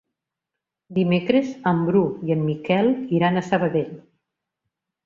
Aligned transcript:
Dimecres 0.99 1.51
en 1.73 1.83
Bru 1.91 2.03
i 2.31 2.35
en 2.39 2.43
Miquel 2.49 2.93
iran 3.21 3.39
a 3.39 3.47
Sabadell. 3.53 3.97